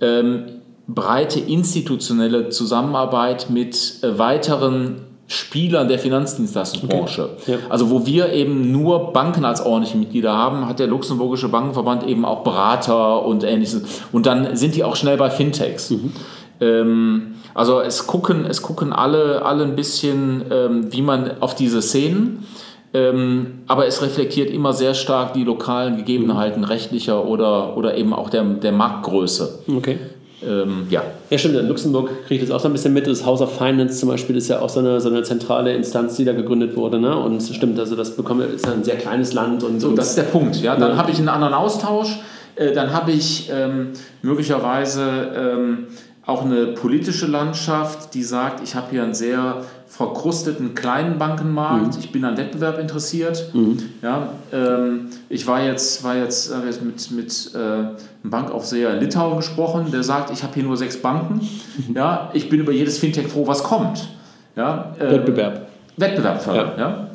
[0.02, 7.30] ähm, breite institutionelle Zusammenarbeit mit äh, weiteren Spielern der Finanzdienstleistungsbranche.
[7.40, 7.52] Okay.
[7.52, 7.58] Ja.
[7.68, 12.24] Also wo wir eben nur Banken als ordentliche Mitglieder haben, hat der luxemburgische Bankenverband eben
[12.24, 13.82] auch Berater und ähnliches.
[14.12, 15.90] Und dann sind die auch schnell bei Fintechs.
[15.90, 16.12] Mhm.
[16.60, 21.82] Ähm, also es gucken, es gucken alle, alle ein bisschen, ähm, wie man auf diese
[21.82, 22.46] Szenen,
[22.94, 26.68] ähm, aber es reflektiert immer sehr stark die lokalen Gegebenheiten mhm.
[26.68, 29.64] rechtlicher oder, oder eben auch der, der Marktgröße.
[29.76, 29.98] Okay.
[30.44, 31.02] Ähm, ja.
[31.30, 31.56] Ja, stimmt.
[31.56, 33.06] In Luxemburg kriege ich das auch so ein bisschen mit.
[33.06, 36.16] Das House of Finance zum Beispiel ist ja auch so eine, so eine zentrale Instanz,
[36.16, 37.00] die da gegründet wurde.
[37.00, 37.16] Ne?
[37.16, 39.62] Und stimmt, also das bekommen, ist ein sehr kleines Land.
[39.62, 40.56] Und, so, das ist der Punkt.
[40.56, 40.76] Ja?
[40.76, 40.96] Dann ja.
[40.96, 42.18] habe ich einen anderen Austausch.
[42.56, 45.86] Äh, dann habe ich ähm, möglicherweise ähm,
[46.26, 49.62] auch eine politische Landschaft, die sagt, ich habe hier einen sehr
[49.96, 52.00] verkrusteten kleinen Bankenmarkt, mhm.
[52.00, 53.50] ich bin an Wettbewerb interessiert.
[53.54, 53.78] Mhm.
[54.02, 59.00] Ja, ähm, ich war jetzt, war jetzt, äh, jetzt mit, mit äh, einem Bankaufseher in
[59.00, 61.40] Litauen gesprochen, der sagt, ich habe hier nur sechs Banken.
[61.88, 61.96] Mhm.
[61.96, 64.06] Ja, ich bin über jedes Fintech froh, was kommt.
[64.54, 65.68] Ja, ähm, Wettbewerb.
[65.96, 66.72] Wettbewerb fördern.
[66.76, 66.88] Ja.
[66.88, 67.10] ja.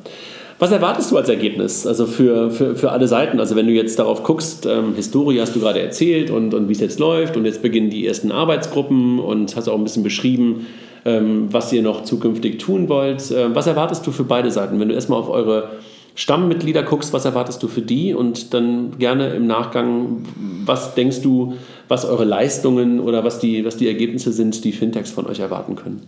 [0.57, 1.85] Was erwartest du als Ergebnis?
[1.85, 3.39] Also für, für, für alle Seiten.
[3.39, 6.73] Also wenn du jetzt darauf guckst, ähm, Historie hast du gerade erzählt und, und wie
[6.73, 10.67] es jetzt läuft und jetzt beginnen die ersten Arbeitsgruppen und hast auch ein bisschen beschrieben,
[11.03, 13.31] was ihr noch zukünftig tun wollt.
[13.31, 14.79] Ähm, was erwartest du für beide Seiten?
[14.79, 15.69] Wenn du erstmal auf eure
[16.15, 20.23] Stammmitglieder guckst, was erwartest du für die und dann gerne im Nachgang,
[20.65, 21.55] was denkst du,
[21.87, 25.75] was eure Leistungen oder was die, was die Ergebnisse sind, die Fintechs von euch erwarten
[25.75, 26.07] können?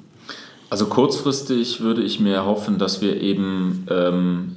[0.69, 4.56] Also kurzfristig würde ich mir erhoffen, dass wir eben ähm,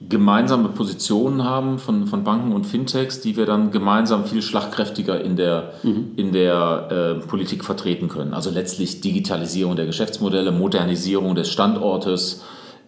[0.00, 5.36] gemeinsame Positionen haben von, von Banken und Fintechs, die wir dann gemeinsam viel schlagkräftiger in
[5.36, 6.12] der, mhm.
[6.16, 6.88] in der
[7.22, 8.32] äh, Politik vertreten können.
[8.32, 12.44] Also letztlich Digitalisierung der Geschäftsmodelle, Modernisierung des Standortes.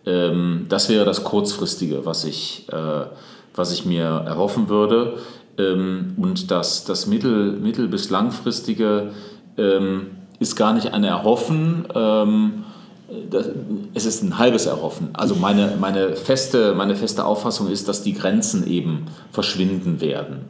[0.07, 3.07] Ähm, das wäre das Kurzfristige, was ich, äh,
[3.55, 5.15] was ich mir erhoffen würde.
[5.59, 9.11] Ähm, und das, das mittel-, mittel bis langfristige
[9.59, 12.65] ähm, ist gar nicht ein Erhoffen, ähm,
[13.31, 13.49] das,
[13.95, 15.09] es ist ein halbes Erhoffen.
[15.13, 20.49] Also meine, meine, feste, meine feste Auffassung ist, dass die Grenzen eben verschwinden werden.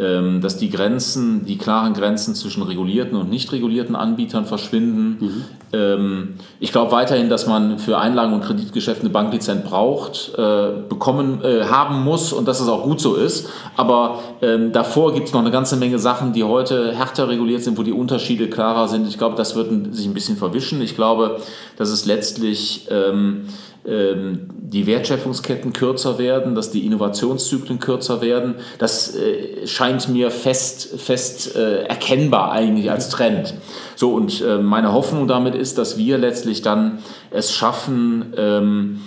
[0.00, 5.16] Ähm, dass die Grenzen, die klaren Grenzen zwischen regulierten und nicht regulierten Anbietern verschwinden.
[5.18, 5.44] Mhm.
[5.72, 11.42] Ähm, ich glaube weiterhin, dass man für Einlagen- und Kreditgeschäfte eine Banklizenz braucht, äh, bekommen,
[11.42, 13.48] äh, haben muss und dass es auch gut so ist.
[13.76, 17.76] Aber ähm, davor gibt es noch eine ganze Menge Sachen, die heute härter reguliert sind,
[17.76, 19.08] wo die Unterschiede klarer sind.
[19.08, 20.80] Ich glaube, das wird sich ein bisschen verwischen.
[20.80, 21.40] Ich glaube,
[21.76, 23.46] dass es letztlich ähm,
[23.90, 28.56] die Wertschöpfungsketten kürzer werden, dass die Innovationszyklen kürzer werden.
[28.78, 33.54] Das äh, scheint mir fest, fest äh, erkennbar eigentlich als Trend.
[33.96, 36.98] So, und äh, meine Hoffnung damit ist, dass wir letztlich dann
[37.30, 39.00] es schaffen, ähm,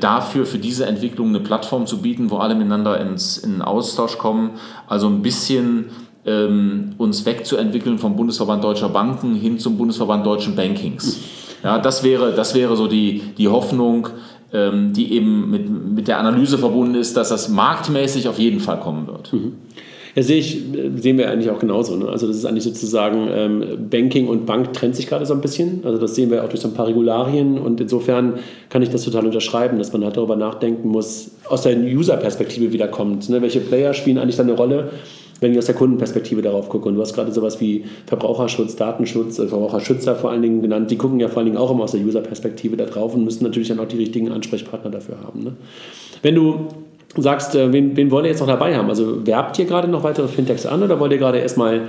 [0.00, 4.52] dafür, für diese Entwicklung eine Plattform zu bieten, wo alle miteinander ins, in Austausch kommen.
[4.86, 5.86] Also ein bisschen
[6.24, 11.18] ähm, uns wegzuentwickeln vom Bundesverband Deutscher Banken hin zum Bundesverband Deutschen Bankings.
[11.62, 14.08] Ja, das wäre, das wäre so die, die Hoffnung,
[14.52, 18.80] ähm, die eben mit, mit der Analyse verbunden ist, dass das marktmäßig auf jeden Fall
[18.80, 19.32] kommen wird.
[19.32, 19.52] Mhm.
[20.16, 20.62] Ja, sehe ich,
[20.96, 21.94] sehen wir eigentlich auch genauso.
[21.94, 22.08] Ne?
[22.08, 25.82] Also das ist eigentlich sozusagen, ähm, Banking und Bank trennt sich gerade so ein bisschen.
[25.84, 28.38] Also das sehen wir auch durch so ein paar Regularien und insofern
[28.70, 33.28] kann ich das total unterschreiben, dass man halt darüber nachdenken muss, aus der User-Perspektive wiederkommt.
[33.28, 33.42] Ne?
[33.42, 34.88] Welche Player spielen eigentlich da eine Rolle?
[35.40, 36.88] Wenn ich aus der Kundenperspektive darauf gucke.
[36.88, 40.90] Und du hast gerade sowas wie Verbraucherschutz, Datenschutz, äh, Verbraucherschützer vor allen Dingen genannt.
[40.90, 43.44] Die gucken ja vor allen Dingen auch immer aus der User-Perspektive da drauf und müssen
[43.44, 45.42] natürlich dann auch die richtigen Ansprechpartner dafür haben.
[45.42, 45.52] Ne?
[46.22, 46.66] Wenn du
[47.16, 48.88] sagst, äh, wen, wen wollt ihr jetzt noch dabei haben?
[48.88, 51.82] Also werbt ihr gerade noch weitere Fintechs an oder wollt ihr gerade erstmal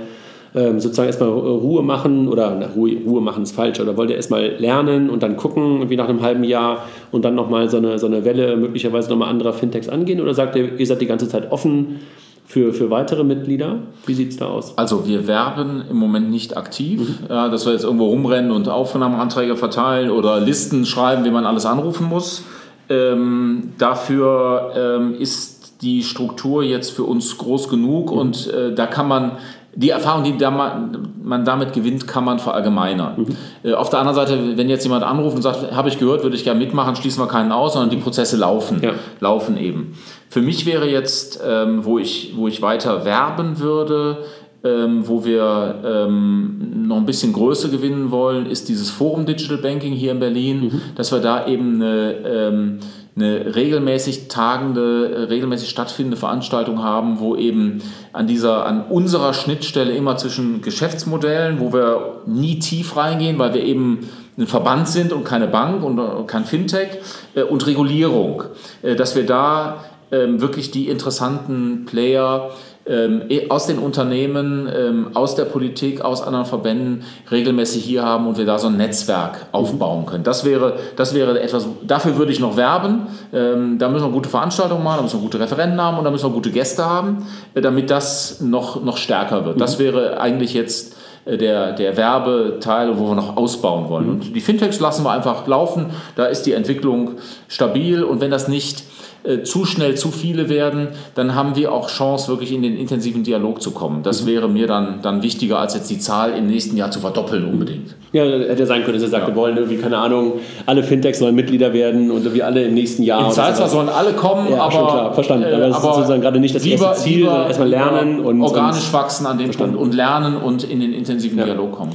[0.54, 4.16] ähm, sozusagen erstmal Ruhe machen oder na, Ruhe, Ruhe machen ist falsch, oder wollt ihr
[4.16, 7.98] erstmal lernen und dann gucken, wie nach einem halben Jahr und dann nochmal so eine,
[7.98, 10.20] so eine Welle möglicherweise nochmal anderer Fintechs angehen?
[10.20, 12.00] Oder sagt ihr, ihr seid die ganze Zeit offen
[12.48, 13.80] für, für weitere Mitglieder?
[14.06, 14.72] Wie sieht es da aus?
[14.78, 17.26] Also wir werben im Moment nicht aktiv, mhm.
[17.28, 21.66] ja, dass wir jetzt irgendwo rumrennen und Aufnahmeanträge verteilen oder Listen schreiben, wie man alles
[21.66, 22.44] anrufen muss.
[22.88, 28.18] Ähm, dafür ähm, ist die Struktur jetzt für uns groß genug mhm.
[28.18, 29.32] und äh, da kann man
[29.78, 33.14] die Erfahrung, die da man, man, damit gewinnt, kann man verallgemeinern.
[33.16, 33.36] Mhm.
[33.62, 36.34] Äh, auf der anderen Seite, wenn jetzt jemand anruft und sagt, habe ich gehört, würde
[36.34, 38.94] ich gerne mitmachen, schließen wir keinen aus, sondern die Prozesse laufen, ja.
[39.20, 39.94] laufen eben.
[40.28, 44.24] Für mich wäre jetzt, ähm, wo, ich, wo ich weiter werben würde,
[44.64, 49.92] ähm, wo wir ähm, noch ein bisschen Größe gewinnen wollen, ist dieses Forum Digital Banking
[49.92, 50.80] hier in Berlin, mhm.
[50.96, 52.78] dass wir da eben eine ähm,
[53.18, 60.16] eine regelmäßig tagende, regelmäßig stattfindende Veranstaltung haben, wo eben an dieser, an unserer Schnittstelle immer
[60.16, 65.48] zwischen Geschäftsmodellen, wo wir nie tief reingehen, weil wir eben ein Verband sind und keine
[65.48, 66.98] Bank und kein Fintech
[67.34, 68.44] äh, und Regulierung,
[68.82, 72.50] äh, dass wir da ähm, wirklich die interessanten Player
[72.88, 78.26] ähm, eh, aus den Unternehmen, ähm, aus der Politik, aus anderen Verbänden regelmäßig hier haben
[78.26, 80.24] und wir da so ein Netzwerk aufbauen können.
[80.24, 83.06] Das wäre, das wäre etwas, dafür würde ich noch werben.
[83.32, 86.10] Ähm, da müssen wir gute Veranstaltungen machen, da müssen wir gute Referenten haben und da
[86.10, 89.60] müssen wir gute Gäste haben, äh, damit das noch, noch stärker wird.
[89.60, 89.82] Das mhm.
[89.84, 90.96] wäre eigentlich jetzt
[91.26, 94.06] äh, der, der Werbeteil, wo wir noch ausbauen wollen.
[94.06, 94.12] Mhm.
[94.12, 97.12] Und die Fintechs lassen wir einfach laufen, da ist die Entwicklung
[97.48, 98.84] stabil und wenn das nicht
[99.24, 103.24] äh, zu schnell zu viele werden, dann haben wir auch Chance, wirklich in den intensiven
[103.24, 104.02] Dialog zu kommen.
[104.02, 104.26] Das mhm.
[104.28, 107.96] wäre mir dann, dann wichtiger, als jetzt die Zahl im nächsten Jahr zu verdoppeln unbedingt.
[108.12, 109.34] Ja, hätte sein können, dass er sagt, ja.
[109.34, 110.34] wir wollen irgendwie, keine Ahnung,
[110.66, 113.26] alle Fintechs sollen Mitglieder werden und wir alle im nächsten Jahr.
[113.26, 114.72] Im Zeitplan sollen alle kommen, ja, aber...
[114.72, 115.44] Schon klar, verstanden.
[115.46, 118.40] aber das ist sozusagen gerade nicht das lieber, erste Ziel, sondern erstmal lernen und...
[118.40, 121.44] Organisch und wachsen an dem Punkt und lernen und in den intensiven ja.
[121.44, 121.94] Dialog kommen.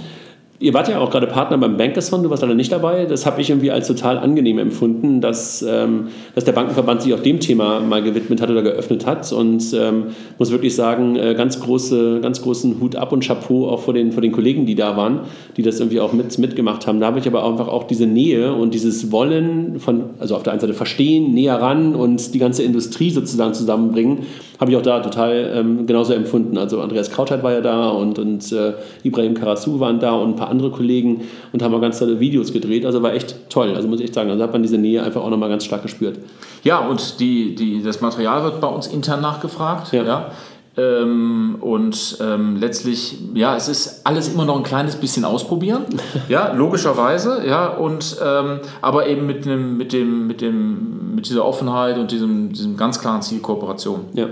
[0.63, 3.04] Ihr wart ja auch gerade Partner beim Bankathon, du warst leider nicht dabei.
[3.04, 7.19] Das habe ich irgendwie als total angenehm empfunden, dass, ähm, dass der Bankenverband sich auch
[7.19, 9.30] dem Thema mal gewidmet hat oder geöffnet hat.
[9.34, 10.06] Und ähm,
[10.39, 14.13] muss wirklich sagen, äh, ganz, große, ganz großen Hut ab und Chapeau auch vor den,
[14.13, 15.23] vor den Kollegen, die da waren,
[15.58, 17.02] die das irgendwie auch mit, mitgemacht haben.
[17.02, 20.54] Da habe ich aber einfach auch diese Nähe und dieses Wollen von, also auf der
[20.54, 24.19] einen Seite verstehen, näher ran und die ganze Industrie sozusagen zusammenbringen,
[24.62, 26.58] habe ich auch da total ähm, genauso empfunden.
[26.58, 30.36] Also Andreas Krautheit war ja da und, und äh, Ibrahim Karasu waren da und ein
[30.38, 32.86] paar andere Kollegen und haben auch ganz tolle Videos gedreht.
[32.86, 33.74] Also war echt toll.
[33.76, 35.82] Also muss ich echt sagen, also hat man diese Nähe einfach auch nochmal ganz stark
[35.82, 36.20] gespürt.
[36.63, 39.92] Ja, und die, die, das Material wird bei uns intern nachgefragt.
[39.92, 40.04] Ja.
[40.04, 40.32] ja.
[40.76, 45.84] Ähm, und ähm, letztlich, ja, es ist alles immer noch ein kleines bisschen ausprobieren,
[46.30, 51.46] ja, logischerweise, ja, und ähm, aber eben mit, einem, mit, dem, mit, dem, mit dieser
[51.46, 54.06] Offenheit und diesem, diesem ganz klaren Ziel Kooperation.
[54.14, 54.30] Ja,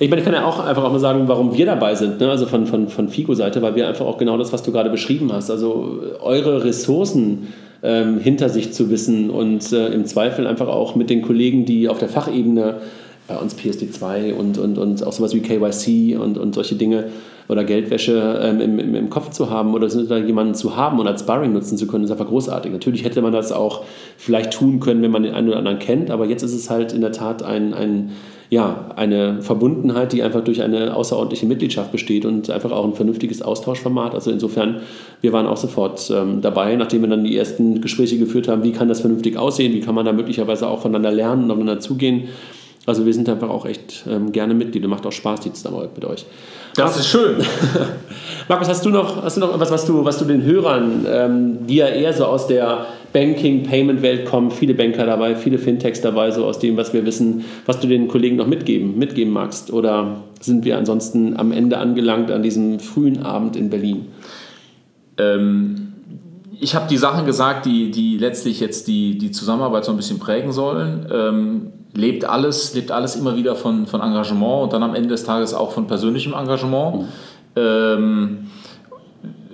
[0.00, 2.28] ich meine, ich kann ja auch einfach auch mal sagen, warum wir dabei sind, ne?
[2.28, 5.32] also von, von, von FIGO-Seite, weil wir einfach auch genau das, was du gerade beschrieben
[5.32, 7.52] hast, also eure Ressourcen
[7.84, 11.88] ähm, hinter sich zu wissen und äh, im Zweifel einfach auch mit den Kollegen, die
[11.88, 12.80] auf der Fachebene
[13.26, 17.06] bei uns PSD2 und, und, und auch sowas wie KYC und, und solche Dinge
[17.48, 21.20] oder Geldwäsche ähm, im, im, im, Kopf zu haben oder jemanden zu haben und als
[21.20, 22.72] Sparring nutzen zu können, ist einfach großartig.
[22.72, 23.84] Natürlich hätte man das auch
[24.16, 26.92] vielleicht tun können, wenn man den einen oder anderen kennt, aber jetzt ist es halt
[26.92, 28.12] in der Tat ein, ein
[28.50, 33.42] ja, eine Verbundenheit, die einfach durch eine außerordentliche Mitgliedschaft besteht und einfach auch ein vernünftiges
[33.42, 34.14] Austauschformat.
[34.14, 34.80] Also insofern,
[35.22, 38.72] wir waren auch sofort ähm, dabei, nachdem wir dann die ersten Gespräche geführt haben, wie
[38.72, 42.28] kann das vernünftig aussehen, wie kann man da möglicherweise auch voneinander lernen und aufeinander zugehen.
[42.86, 44.88] Also wir sind einfach auch echt ähm, gerne Mitglieder.
[44.88, 46.26] Macht auch Spaß, die Zusammenarbeit mit euch.
[46.74, 47.36] Das ist schön.
[48.48, 51.66] Markus, hast du noch, hast du noch etwas, was du, was du den Hörern, ähm,
[51.66, 56.44] die ja eher so aus der Banking-Payment-Welt kommen, viele Banker dabei, viele Fintechs dabei, so
[56.44, 59.72] aus dem, was wir wissen, was du den Kollegen noch mitgeben, mitgeben magst?
[59.72, 64.08] Oder sind wir ansonsten am Ende angelangt an diesem frühen Abend in Berlin?
[65.16, 65.92] Ähm,
[66.60, 70.18] ich habe die Sachen gesagt, die, die letztlich jetzt die, die Zusammenarbeit so ein bisschen
[70.18, 71.06] prägen sollen.
[71.12, 75.24] Ähm, lebt alles, lebt alles immer wieder von, von Engagement und dann am Ende des
[75.24, 77.02] Tages auch von persönlichem Engagement.
[77.02, 77.08] Mhm.
[77.56, 78.38] Ähm,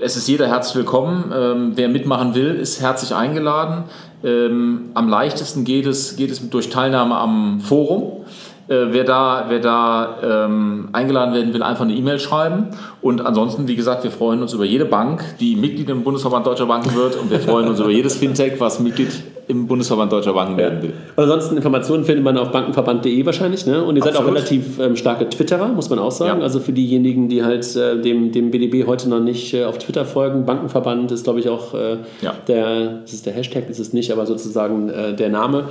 [0.00, 1.33] es ist jeder herzlich willkommen.
[1.35, 3.85] Ähm, wer mitmachen will, ist herzlich eingeladen.
[4.24, 8.24] Ähm, am leichtesten geht es, geht es durch Teilnahme am Forum.
[8.70, 12.68] Äh, wer da, wer da ähm, eingeladen werden will, einfach eine E-Mail schreiben.
[13.02, 16.66] Und ansonsten, wie gesagt, wir freuen uns über jede Bank, die Mitglied im Bundesverband Deutscher
[16.66, 17.16] Banken wird.
[17.16, 19.11] Und wir freuen uns über jedes Fintech, was Mitglied
[19.48, 20.92] im Bundesverband Deutscher Banken werden will.
[21.16, 23.66] Und ansonsten Informationen findet man auf bankenverband.de wahrscheinlich.
[23.66, 23.83] Ne?
[23.83, 24.04] Und ihr Absolut.
[24.04, 26.38] seid auch relativ ähm, starke Twitterer, muss man auch sagen.
[26.38, 26.44] Ja.
[26.44, 30.04] Also für diejenigen, die halt äh, dem, dem BDB heute noch nicht äh, auf Twitter
[30.04, 32.35] folgen, Bankenverband ist, glaube ich, auch äh, ja.
[32.46, 35.64] der, das ist der Hashtag, ist es nicht, aber sozusagen äh, der Name.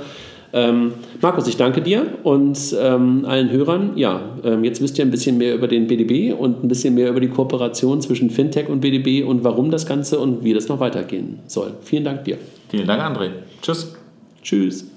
[0.52, 3.92] Ähm, Markus, ich danke dir und ähm, allen Hörern.
[3.96, 7.08] Ja, ähm, jetzt wisst ihr ein bisschen mehr über den BDB und ein bisschen mehr
[7.10, 10.80] über die Kooperation zwischen Fintech und BDB und warum das Ganze und wie das noch
[10.80, 11.74] weitergehen soll.
[11.82, 12.38] Vielen Dank dir.
[12.68, 13.30] Vielen Dank, André.
[13.62, 13.94] Tschüss.
[14.42, 14.89] Tschüss.